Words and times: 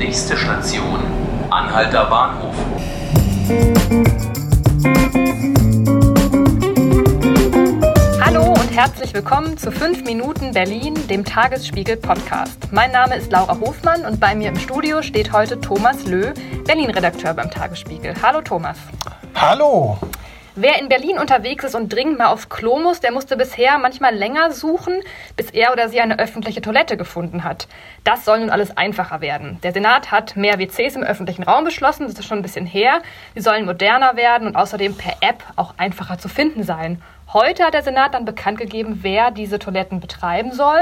Nächste 0.00 0.34
Station, 0.34 0.98
Anhalter 1.50 2.06
Bahnhof. 2.06 2.54
Hallo 8.18 8.44
und 8.44 8.74
herzlich 8.74 9.12
willkommen 9.12 9.58
zu 9.58 9.70
5 9.70 10.04
Minuten 10.04 10.52
Berlin, 10.54 10.94
dem 11.08 11.22
Tagesspiegel 11.22 11.98
Podcast. 11.98 12.72
Mein 12.72 12.92
Name 12.92 13.16
ist 13.16 13.30
Laura 13.30 13.60
Hofmann 13.60 14.06
und 14.06 14.18
bei 14.18 14.34
mir 14.34 14.48
im 14.48 14.58
Studio 14.58 15.02
steht 15.02 15.34
heute 15.34 15.60
Thomas 15.60 16.06
Löh, 16.06 16.32
Berlin-Redakteur 16.64 17.34
beim 17.34 17.50
Tagesspiegel. 17.50 18.14
Hallo 18.22 18.40
Thomas. 18.40 18.78
Hallo. 19.34 19.98
Wer 20.56 20.80
in 20.80 20.88
Berlin 20.88 21.18
unterwegs 21.18 21.62
ist 21.62 21.76
und 21.76 21.92
dringend 21.92 22.18
mal 22.18 22.26
aufs 22.26 22.48
Klo 22.48 22.80
muss, 22.80 22.98
der 22.98 23.12
musste 23.12 23.36
bisher 23.36 23.78
manchmal 23.78 24.12
länger 24.16 24.50
suchen, 24.50 24.94
bis 25.36 25.50
er 25.50 25.72
oder 25.72 25.88
sie 25.88 26.00
eine 26.00 26.18
öffentliche 26.18 26.60
Toilette 26.60 26.96
gefunden 26.96 27.44
hat. 27.44 27.68
Das 28.02 28.24
soll 28.24 28.40
nun 28.40 28.50
alles 28.50 28.76
einfacher 28.76 29.20
werden. 29.20 29.60
Der 29.62 29.72
Senat 29.72 30.10
hat 30.10 30.34
mehr 30.34 30.58
WCs 30.58 30.96
im 30.96 31.04
öffentlichen 31.04 31.44
Raum 31.44 31.64
beschlossen, 31.64 32.08
das 32.08 32.18
ist 32.18 32.26
schon 32.26 32.40
ein 32.40 32.42
bisschen 32.42 32.66
her. 32.66 33.00
Sie 33.36 33.42
sollen 33.42 33.64
moderner 33.64 34.16
werden 34.16 34.48
und 34.48 34.56
außerdem 34.56 34.96
per 34.96 35.14
App 35.20 35.44
auch 35.54 35.74
einfacher 35.76 36.18
zu 36.18 36.28
finden 36.28 36.64
sein. 36.64 37.00
Heute 37.32 37.64
hat 37.64 37.74
der 37.74 37.84
Senat 37.84 38.14
dann 38.14 38.24
bekannt 38.24 38.58
gegeben, 38.58 38.98
wer 39.02 39.30
diese 39.30 39.60
Toiletten 39.60 40.00
betreiben 40.00 40.50
soll. 40.50 40.80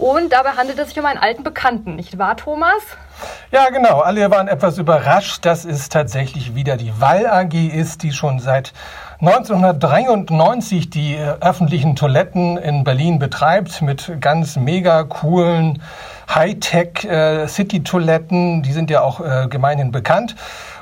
Und 0.00 0.32
dabei 0.32 0.52
handelt 0.52 0.78
es 0.78 0.88
sich 0.88 0.98
um 0.98 1.04
einen 1.04 1.18
alten 1.18 1.44
Bekannten, 1.44 1.96
nicht 1.96 2.16
wahr, 2.16 2.34
Thomas? 2.34 2.80
Ja, 3.52 3.68
genau. 3.68 4.00
Alle 4.00 4.30
waren 4.30 4.48
etwas 4.48 4.78
überrascht, 4.78 5.44
dass 5.44 5.66
es 5.66 5.90
tatsächlich 5.90 6.54
wieder 6.54 6.78
die 6.78 6.98
Wall 7.00 7.26
AG 7.26 7.52
ist, 7.52 8.02
die 8.02 8.12
schon 8.12 8.38
seit 8.38 8.72
1993 9.20 10.88
die 10.88 11.16
äh, 11.16 11.34
öffentlichen 11.42 11.96
Toiletten 11.96 12.56
in 12.56 12.82
Berlin 12.82 13.18
betreibt 13.18 13.82
mit 13.82 14.10
ganz 14.22 14.56
mega 14.56 15.02
coolen 15.02 15.82
Hightech 16.34 17.04
äh. 17.04 17.46
Die 18.62 18.72
sind 18.72 18.88
ja 18.88 19.02
auch 19.02 19.20
äh, 19.20 19.48
gemeinhin 19.48 19.92
bekannt. 19.92 20.34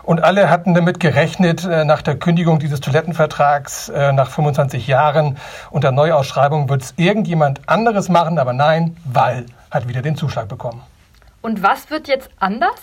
Und 0.09 0.25
alle 0.25 0.49
hatten 0.49 0.73
damit 0.73 1.01
gerechnet, 1.01 1.67
äh, 1.67 1.85
nach 1.85 2.01
der 2.01 2.17
Kündigung 2.19 2.59
dieses 2.61 2.81
Toilettenvertrags 2.81 3.91
äh, 3.91 4.11
nach 4.15 4.31
25 4.31 4.87
Jahren 4.87 5.37
unter 5.71 5.93
Neuausschreibung 5.93 6.71
wird 6.71 6.81
es 6.81 6.95
irgendjemand 6.97 7.61
anderes 7.67 8.09
machen. 8.09 8.39
Aber 8.39 8.55
nein, 8.55 8.97
Wall 9.05 9.45
hat 9.71 9.87
wieder 9.87 10.01
den 10.01 10.17
Zuschlag 10.17 10.49
bekommen. 10.49 10.81
Und 11.43 11.63
was 11.63 11.91
wird 11.91 12.09
jetzt 12.09 12.31
anders? 12.39 12.81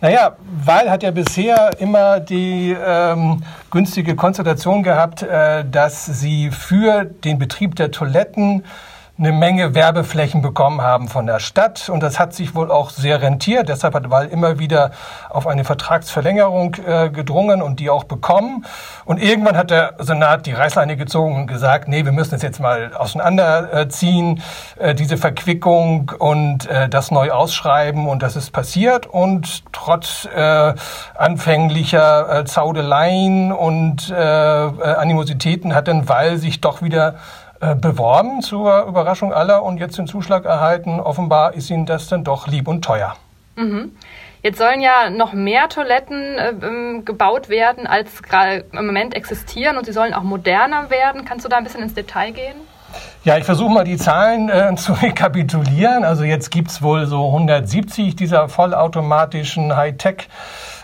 Naja, 0.00 0.36
Wahl 0.64 0.90
hat 0.90 1.02
ja 1.02 1.10
bisher 1.10 1.72
immer 1.80 2.18
die 2.18 2.74
ähm, 2.74 3.42
günstige 3.70 4.16
Konstellation 4.16 4.82
gehabt, 4.82 5.22
äh, 5.22 5.66
dass 5.70 6.06
sie 6.06 6.50
für 6.50 7.04
den 7.04 7.38
Betrieb 7.38 7.76
der 7.76 7.90
Toiletten 7.90 8.64
eine 9.18 9.32
Menge 9.32 9.74
Werbeflächen 9.74 10.42
bekommen 10.42 10.82
haben 10.82 11.08
von 11.08 11.26
der 11.26 11.40
Stadt. 11.40 11.88
Und 11.88 12.02
das 12.02 12.18
hat 12.18 12.34
sich 12.34 12.54
wohl 12.54 12.70
auch 12.70 12.90
sehr 12.90 13.22
rentiert. 13.22 13.70
Deshalb 13.70 13.94
hat 13.94 14.10
Wall 14.10 14.26
immer 14.26 14.58
wieder 14.58 14.90
auf 15.30 15.46
eine 15.46 15.64
Vertragsverlängerung 15.64 16.76
äh, 16.86 17.08
gedrungen 17.08 17.62
und 17.62 17.80
die 17.80 17.88
auch 17.88 18.04
bekommen. 18.04 18.66
Und 19.06 19.22
irgendwann 19.22 19.56
hat 19.56 19.70
der 19.70 19.94
Senat 19.98 20.44
die 20.44 20.52
Reißleine 20.52 20.98
gezogen 20.98 21.36
und 21.36 21.46
gesagt, 21.46 21.88
nee, 21.88 22.04
wir 22.04 22.12
müssen 22.12 22.34
es 22.34 22.42
jetzt 22.42 22.60
mal 22.60 22.94
auseinanderziehen, 22.94 24.42
äh, 24.78 24.94
diese 24.94 25.16
Verquickung 25.16 26.12
und 26.18 26.68
äh, 26.68 26.90
das 26.90 27.10
neu 27.10 27.30
ausschreiben. 27.30 28.08
Und 28.08 28.22
das 28.22 28.36
ist 28.36 28.50
passiert. 28.50 29.06
Und 29.06 29.64
trotz 29.72 30.28
äh, 30.34 30.74
anfänglicher 31.14 32.40
äh, 32.40 32.44
Zaudeleien 32.44 33.50
und 33.50 34.10
äh, 34.10 34.14
Animositäten 34.14 35.74
hat 35.74 35.88
dann 35.88 36.06
Wall 36.06 36.36
sich 36.36 36.60
doch 36.60 36.82
wieder 36.82 37.14
beworben 37.58 38.42
zur 38.42 38.82
Überraschung 38.82 39.32
aller 39.32 39.62
und 39.62 39.78
jetzt 39.78 39.98
den 39.98 40.06
Zuschlag 40.06 40.44
erhalten. 40.44 41.00
Offenbar 41.00 41.54
ist 41.54 41.70
ihnen 41.70 41.86
das 41.86 42.08
dann 42.08 42.24
doch 42.24 42.46
lieb 42.46 42.68
und 42.68 42.84
teuer. 42.84 43.16
Mhm. 43.56 43.92
Jetzt 44.42 44.58
sollen 44.58 44.80
ja 44.80 45.10
noch 45.10 45.32
mehr 45.32 45.68
Toiletten 45.68 46.38
äh, 46.38 46.50
ähm, 46.62 47.04
gebaut 47.04 47.48
werden, 47.48 47.86
als 47.86 48.22
gerade 48.22 48.64
im 48.70 48.86
Moment 48.86 49.14
existieren 49.14 49.76
und 49.76 49.86
sie 49.86 49.92
sollen 49.92 50.14
auch 50.14 50.22
moderner 50.22 50.88
werden. 50.88 51.24
Kannst 51.24 51.44
du 51.44 51.48
da 51.48 51.56
ein 51.56 51.64
bisschen 51.64 51.82
ins 51.82 51.94
Detail 51.94 52.30
gehen? 52.30 52.54
Ja, 53.24 53.36
ich 53.38 53.44
versuche 53.44 53.72
mal 53.72 53.82
die 53.82 53.96
Zahlen 53.96 54.48
äh, 54.48 54.72
zu 54.76 54.92
rekapitulieren. 54.92 56.04
Also 56.04 56.22
jetzt 56.22 56.50
gibt 56.50 56.70
es 56.70 56.80
wohl 56.80 57.06
so 57.06 57.26
170 57.26 58.14
dieser 58.14 58.48
vollautomatischen 58.48 59.74
Hightech 59.74 60.28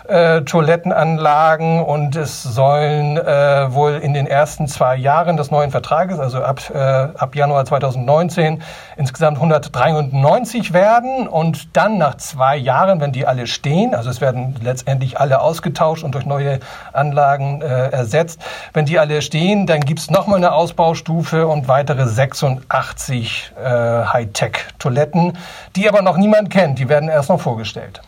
äh, 0.07 0.41
Toilettenanlagen 0.41 1.81
und 1.81 2.15
es 2.15 2.43
sollen 2.43 3.17
äh, 3.17 3.73
wohl 3.73 3.93
in 3.93 4.13
den 4.13 4.27
ersten 4.27 4.67
zwei 4.67 4.95
Jahren 4.95 5.37
des 5.37 5.51
neuen 5.51 5.71
Vertrages, 5.71 6.19
also 6.19 6.43
ab, 6.43 6.61
äh, 6.73 6.77
ab 6.77 7.35
Januar 7.35 7.65
2019, 7.65 8.61
insgesamt 8.97 9.37
193 9.37 10.73
werden 10.73 11.27
und 11.27 11.75
dann 11.75 11.97
nach 11.97 12.15
zwei 12.15 12.57
Jahren, 12.57 12.99
wenn 12.99 13.11
die 13.11 13.25
alle 13.25 13.47
stehen, 13.47 13.95
also 13.95 14.09
es 14.09 14.21
werden 14.21 14.55
letztendlich 14.61 15.19
alle 15.19 15.41
ausgetauscht 15.41 16.03
und 16.03 16.15
durch 16.15 16.25
neue 16.25 16.59
Anlagen 16.91 17.61
äh, 17.61 17.89
ersetzt, 17.89 18.41
wenn 18.73 18.85
die 18.85 18.99
alle 18.99 19.21
stehen, 19.21 19.67
dann 19.67 19.81
gibt's 19.81 20.09
nochmal 20.09 20.37
eine 20.37 20.53
Ausbaustufe 20.53 21.47
und 21.47 21.67
weitere 21.67 22.07
86 22.07 23.53
äh, 23.55 23.69
Hightech-Toiletten, 23.69 25.37
die 25.75 25.87
aber 25.87 26.01
noch 26.01 26.17
niemand 26.17 26.49
kennt, 26.49 26.79
die 26.79 26.89
werden 26.89 27.09
erst 27.09 27.29
noch 27.29 27.39
vorgestellt. 27.39 28.01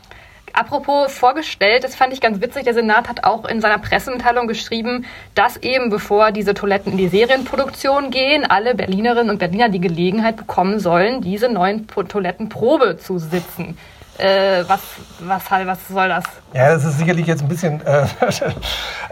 Apropos 0.56 1.12
vorgestellt, 1.12 1.84
das 1.84 1.96
fand 1.96 2.14
ich 2.14 2.22
ganz 2.22 2.40
witzig. 2.40 2.64
Der 2.64 2.74
Senat 2.74 3.10
hat 3.10 3.26
auch 3.26 3.44
in 3.44 3.60
seiner 3.60 3.78
Pressemitteilung 3.78 4.48
geschrieben, 4.48 5.06
dass 5.34 5.58
eben 5.58 5.90
bevor 5.90 6.32
diese 6.32 6.54
Toiletten 6.54 6.94
in 6.94 6.98
die 6.98 7.10
Serienproduktion 7.10 8.10
gehen, 8.10 8.46
alle 8.46 8.74
Berlinerinnen 8.74 9.30
und 9.30 9.38
Berliner 9.38 9.68
die 9.68 9.82
Gelegenheit 9.82 10.38
bekommen 10.38 10.80
sollen, 10.80 11.20
diese 11.20 11.50
neuen 11.50 11.88
Toiletten 11.88 12.48
Probe 12.48 12.98
zu 12.98 13.18
sitzen. 13.18 13.78
Äh, 14.18 14.64
was, 14.68 14.80
was, 15.20 15.44
was 15.52 15.88
soll 15.90 16.08
das? 16.08 16.24
Ja, 16.54 16.70
das 16.74 16.86
ist 16.86 17.00
sicherlich 17.00 17.28
jetzt 17.28 17.42
ein 17.42 17.50
bisschen 17.50 17.82
äh, 17.86 18.06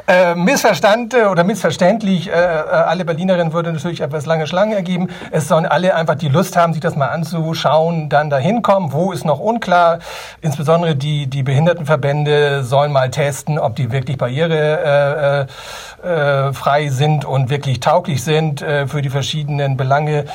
äh, 0.32 0.34
Missverstand 0.34 1.14
oder 1.14 1.44
missverständlich. 1.44 2.30
Äh, 2.30 2.32
äh, 2.32 2.36
alle 2.36 3.04
Berlinerinnen 3.04 3.52
würde 3.52 3.74
natürlich 3.74 4.00
etwas 4.00 4.26
lange 4.26 4.48
Schlangen 4.48 4.72
ergeben. 4.72 5.10
Es 5.30 5.50
sollen 5.50 5.66
alle 5.66 5.94
einfach 5.94 6.16
die 6.16 6.30
Lust 6.30 6.56
haben, 6.56 6.72
sich 6.72 6.82
das 6.82 6.96
mal 6.96 7.08
anzuschauen, 7.08 8.08
dann 8.08 8.30
dahin 8.30 8.62
kommen. 8.62 8.94
Wo 8.94 9.12
ist 9.12 9.26
noch 9.26 9.42
unklar? 9.42 10.00
Insbesondere 10.40 10.96
die, 10.96 11.28
die 11.28 11.44
Behindertenverbände 11.44 12.64
sollen 12.64 12.94
mal 12.94 13.12
testen, 13.12 13.60
ob 13.60 13.76
die 13.76 13.92
wirklich 13.92 14.18
barrierefrei 14.18 15.48
äh, 16.86 16.90
sind 16.90 17.26
und 17.26 17.50
wirklich 17.50 17.82
tauglich 17.82 18.24
sind 18.24 18.62
für 18.62 19.02
die 19.02 19.10
verschiedenen 19.10 19.76
Belange. 19.76 20.26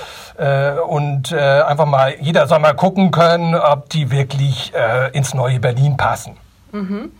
und 0.88 1.32
einfach 1.32 1.86
mal, 1.86 2.14
jeder 2.20 2.46
soll 2.46 2.58
mal 2.58 2.74
gucken 2.74 3.10
können, 3.10 3.54
ob 3.54 3.88
die 3.88 4.10
wirklich 4.10 4.57
ins 5.12 5.34
neue 5.34 5.60
Berlin 5.60 5.96
passen. 5.96 6.36
Mhm. 6.72 7.10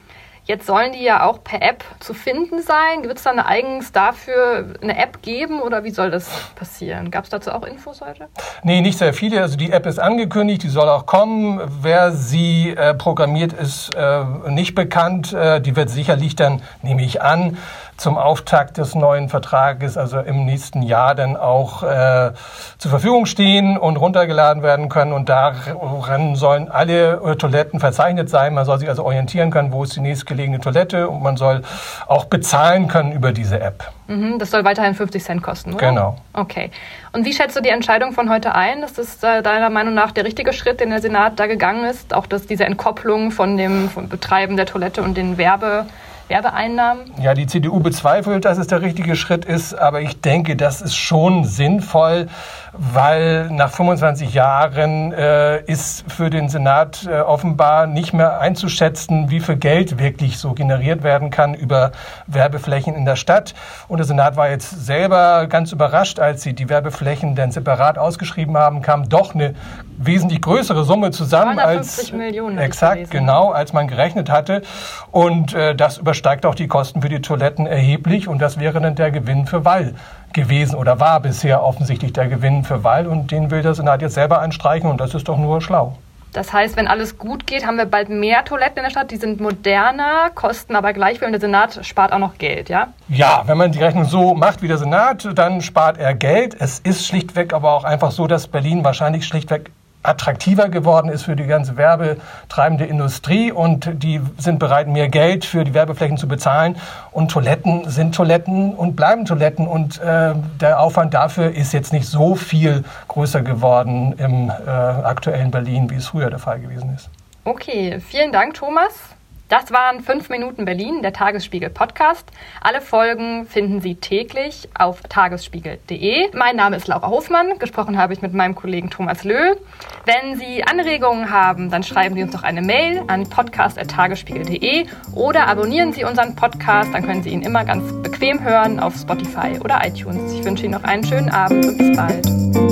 Jetzt 0.49 0.67
sollen 0.67 0.93
die 0.93 1.03
ja 1.03 1.27
auch 1.27 1.45
per 1.45 1.61
App 1.61 1.85
zu 2.01 2.15
finden 2.15 2.63
sein. 2.63 3.03
Wird 3.03 3.19
es 3.19 3.25
dann 3.25 3.39
eigens 3.39 3.93
dafür 3.93 4.77
eine 4.81 4.97
App 4.97 5.21
geben 5.21 5.61
oder 5.61 5.85
wie 5.85 5.91
soll 5.91 6.11
das 6.11 6.27
passieren? 6.55 7.11
Gab 7.11 7.25
es 7.25 7.31
dazu 7.31 7.51
auch 7.51 7.65
Infos 7.65 8.01
heute? 8.01 8.29
Nee, 8.63 8.81
nicht 8.81 8.97
sehr 8.97 9.13
viele. 9.13 9.43
Also 9.43 9.59
die 9.59 9.71
App 9.73 9.85
ist 9.85 9.99
angekündigt, 9.99 10.63
die 10.63 10.71
soll 10.71 10.89
auch 10.89 11.05
kommen. 11.05 11.61
Wer 11.83 12.13
sie 12.13 12.71
äh, 12.71 12.95
programmiert, 12.95 13.53
ist 13.53 13.95
äh, 13.95 14.25
nicht 14.49 14.75
bekannt. 14.75 15.35
Äh, 15.35 15.61
die 15.61 15.77
wird 15.77 15.91
sicherlich 15.91 16.35
dann, 16.35 16.63
nehme 16.81 17.03
ich 17.03 17.21
an, 17.21 17.59
zum 17.99 18.17
Auftakt 18.17 18.79
des 18.79 18.95
neuen 18.95 19.29
Vertrages, 19.29 19.99
also 19.99 20.21
im 20.21 20.47
nächsten 20.47 20.83
Jahr, 20.83 21.15
dann 21.15 21.37
auch 21.37 21.83
äh, 21.83 22.31
zur 22.79 22.91
Verfügung 22.91 23.27
stehen 23.27 23.77
und 23.77 23.97
runtergeladen 23.97 24.63
werden 24.63 24.89
können. 24.89 25.13
Und 25.13 25.29
daran 25.29 26.37
sollen 26.37 26.71
alle 26.71 27.21
äh, 27.23 27.37
Toiletten 27.37 27.81
verzeichnet 27.81 28.31
sein. 28.31 28.55
Man 28.55 28.65
soll 28.65 28.79
sich 28.79 28.89
also 28.89 29.05
orientieren 29.05 29.51
können, 29.51 29.73
wo 29.73 29.83
ist 29.85 29.97
die 29.97 30.01
nächstgelegene 30.39 30.61
Toilette 30.61 31.09
und 31.09 31.23
man 31.23 31.37
soll 31.37 31.63
auch 32.07 32.27
bezahlen 32.27 32.89
können 32.89 33.13
über 33.13 33.33
diese 33.33 33.61
App. 33.61 33.93
Mhm, 34.07 34.39
das 34.39 34.51
soll 34.51 34.65
weiterhin 34.65 34.95
50 34.95 35.23
Cent 35.23 35.43
kosten, 35.43 35.75
oder? 35.75 35.89
Genau. 35.89 36.17
Okay. 36.33 36.71
Und 37.13 37.27
wie 37.27 37.33
schätzt 37.33 37.57
du 37.57 37.61
die 37.61 37.69
Entscheidung 37.69 38.13
von 38.13 38.31
heute 38.31 38.55
ein? 38.55 38.83
Ist 38.83 38.99
das 38.99 39.23
äh, 39.23 39.43
deiner 39.43 39.71
Meinung 39.71 39.95
nach 39.95 40.13
der 40.13 40.25
richtige 40.25 40.53
Schritt, 40.53 40.81
den 40.81 40.91
der 40.91 41.01
Senat 41.01 41.39
da 41.39 41.47
gegangen 41.47 41.85
ist? 41.85 42.15
Auch 42.15 42.27
dass 42.27 42.47
diese 42.47 42.65
Entkopplung 42.65 43.31
von 43.31 43.57
dem 43.57 43.91
von 43.91 44.09
Betreiben 44.09 44.57
der 44.57 44.67
Toilette 44.67 45.03
und 45.03 45.17
den 45.17 45.37
Werbe 45.37 45.87
Werbeeinnahmen? 46.29 47.11
Ja, 47.21 47.33
die 47.33 47.47
CDU 47.47 47.81
bezweifelt, 47.81 48.45
dass 48.45 48.59
es 48.59 48.67
der 48.67 48.83
richtige 48.83 49.17
Schritt 49.17 49.47
ist, 49.47 49.73
aber 49.73 50.03
ich 50.03 50.21
denke, 50.21 50.57
das 50.57 50.83
ist 50.83 50.95
schon 50.95 51.45
sinnvoll, 51.45 52.29
weil 52.73 53.51
nach 53.51 53.71
25 53.71 54.35
Jahren 54.35 55.13
äh, 55.13 55.61
ist 55.63 56.05
für 56.11 56.31
den 56.31 56.49
Senat 56.49 57.07
äh, 57.11 57.21
offenbar 57.21 57.87
nicht 57.87 58.13
mehr 58.13 58.41
einzuschätzen, 58.41 59.31
wie 59.31 59.41
viel 59.41 59.57
Geld 59.57 59.99
wirklich 59.99 60.39
so 60.39 60.53
generiert 60.53 61.03
werden 61.03 61.31
kann 61.31 61.55
über 61.55 61.93
Werbeflächen 62.27 62.95
in 62.95 63.05
der 63.05 63.17
Stadt. 63.17 63.55
Und 63.89 63.99
der 63.99 64.07
Senat 64.07 64.37
war 64.37 64.51
jetzt 64.51 64.85
selber 64.85 65.47
ganz 65.47 65.73
überrascht, 65.73 66.19
als 66.21 66.43
sie 66.43 66.53
die 66.53 66.69
Werbeflächen 66.69 67.35
dann 67.35 67.51
separat 67.53 67.99
ausgeschrieben 67.99 68.57
haben, 68.57 68.83
kam 68.83 69.09
doch 69.09 69.35
eine 69.35 69.55
wesentlich 69.99 70.41
größere 70.41 70.85
Summe 70.85 71.11
zusammen 71.11 71.59
als 71.59 72.13
Millionen, 72.13 72.59
exakt 72.59 73.11
genau 73.11 73.51
als 73.51 73.73
man 73.73 73.89
gerechnet 73.89 74.31
hatte. 74.31 74.63
Und 75.11 75.55
äh, 75.55 75.75
das 75.75 75.99
übersteigt 75.99 76.47
auch 76.47 76.55
die 76.55 76.69
Kosten 76.69 77.03
für 77.03 77.09
die 77.09 77.21
Toiletten 77.21 77.67
erheblich. 77.67 78.29
Und 78.29 78.41
das 78.41 78.61
wäre 78.61 78.81
dann 78.81 78.95
der 78.95 79.11
Gewinn 79.11 79.47
für 79.47 79.65
Wall 79.65 79.95
gewesen 80.33 80.75
oder 80.75 81.01
war 81.01 81.21
bisher 81.21 81.63
offensichtlich 81.63 82.13
der 82.13 82.29
Gewinn 82.29 82.58
für 82.65 82.85
Wall 82.85 83.07
und 83.07 83.31
den 83.31 83.51
will 83.51 83.63
der 83.63 83.75
Senat 83.75 84.03
jetzt 84.03 84.15
selber 84.15 84.41
einstreichen 84.41 84.91
und 84.91 85.01
das 85.01 85.15
ist 85.15 85.29
doch 85.29 85.39
nur 85.39 85.61
schlau. 85.61 85.97
Das 86.33 86.53
heißt, 86.53 86.77
wenn 86.77 86.87
alles 86.87 87.17
gut 87.17 87.47
geht, 87.47 87.67
haben 87.67 87.79
wir 87.79 87.87
bald 87.87 88.11
mehr 88.11 88.45
Toiletten 88.45 88.79
in 88.79 88.83
der 88.85 88.91
Stadt. 88.91 89.11
Die 89.11 89.17
sind 89.17 89.41
moderner, 89.41 90.31
kosten 90.35 90.77
aber 90.77 90.93
gleich 90.93 91.19
viel 91.19 91.27
und 91.27 91.33
der 91.33 91.41
Senat 91.41 91.85
spart 91.87 92.13
auch 92.13 92.19
noch 92.19 92.37
Geld, 92.37 92.69
ja? 92.69 92.89
Ja, 93.09 93.43
wenn 93.47 93.57
man 93.57 93.73
die 93.73 93.83
Rechnung 93.83 94.05
so 94.05 94.35
macht 94.35 94.61
wie 94.63 94.69
der 94.69 94.79
Senat, 94.79 95.27
dann 95.35 95.63
spart 95.63 95.99
er 95.99 96.15
Geld. 96.15 96.55
Es 96.59 96.81
ist 96.81 97.07
schlichtweg 97.07 97.55
aber 97.55 97.73
auch 97.73 97.85
einfach 97.85 98.11
so, 98.11 98.27
dass 98.27 98.47
Berlin 98.47 98.85
wahrscheinlich 98.85 99.27
schlichtweg 99.27 99.71
attraktiver 100.03 100.69
geworden 100.69 101.11
ist 101.11 101.25
für 101.25 101.37
die 101.37 101.47
ganze 101.47 101.77
werbetreibende 101.77 102.85
Industrie 102.85 103.53
und 103.53 103.91
die 104.03 104.21
sind 104.39 104.59
bereit, 104.59 104.89
mehr 104.89 105.09
Geld 105.09 105.45
für 105.45 105.65
die 105.65 105.75
Werbeflächen 105.75 106.17
zu 106.17 106.29
bezahlen. 106.29 106.77
Und 107.11 107.31
Toiletten 107.31 107.89
sind 107.91 108.15
Toiletten 108.15 108.75
und 108.75 108.97
bleiben 108.97 109.25
Toiletten 109.25 109.67
und 109.67 110.01
äh, 110.01 110.35
der 110.61 110.81
Aufwand 110.81 111.15
dafür 111.15 111.51
ist 111.51 111.73
jetzt 111.73 111.93
nicht 111.93 112.07
so 112.07 112.35
viel 112.35 112.85
größer 113.09 113.43
geworden 113.43 114.15
im 114.19 114.51
äh, 114.51 114.71
aktuellen 114.71 115.51
Berlin, 115.51 115.91
wie 115.91 115.97
es 115.97 116.09
früher 116.09 116.31
der 116.31 116.39
Fall 116.39 116.61
gewesen 116.61 116.95
ist. 116.95 117.11
Okay, 117.45 118.01
vielen 118.01 118.33
Dank, 118.33 118.55
Thomas. 118.55 119.18
Das 119.49 119.73
waren 119.73 120.03
5 120.03 120.29
Minuten 120.29 120.67
Berlin, 120.67 121.01
der 121.01 121.15
Tagesspiegel 121.15 121.71
Podcast. 121.71 122.31
Alle 122.61 122.83
Folgen 122.83 123.47
finden 123.47 123.81
Sie 123.81 123.95
täglich 123.95 124.69
auf 124.79 125.01
tagesspiegel.de. 125.09 126.37
Mein 126.37 126.57
Name 126.57 126.77
ist 126.77 126.87
Laura 126.87 127.09
Hofmann. 127.09 127.59
Gesprochen 127.59 127.97
habe 127.97 128.13
ich 128.13 128.21
mit 128.21 128.35
meinem 128.35 128.55
Kollegen 128.55 128.91
Thomas 128.91 129.25
Löh. 129.25 129.57
Wenn 130.05 130.37
Sie 130.37 130.65
Anregungen 130.65 131.31
haben, 131.31 131.71
dann 131.71 131.83
schreiben 131.83 132.15
Sie 132.15 132.23
uns 132.23 132.33
doch 132.33 132.43
eine 132.43 132.61
Mail 132.61 133.03
an 133.07 133.27
podcast.tagesspiegel.de 133.29 134.87
oder 135.15 135.47
abonnieren 135.49 135.95
Sie 135.95 136.05
unseren 136.05 136.37
Podcast. 136.37 136.93
Dann 136.93 137.07
können 137.07 137.23
Sie 137.23 137.31
ihn 137.31 137.43
immer 137.43 137.65
ganz 137.65 137.91
bequem 138.03 138.45
hören 138.45 138.79
auf 138.79 138.97
Spotify 138.97 139.59
oder 139.65 139.81
iTunes. 139.83 140.31
Ich 140.35 140.45
wünsche 140.45 140.65
Ihnen 140.65 140.75
noch 140.75 140.85
einen 140.85 141.05
schönen 141.05 141.31
Abend 141.31 141.65
und 141.65 141.79
bis 141.79 141.97
bald. 141.97 142.68